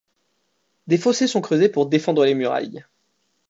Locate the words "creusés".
1.41-1.69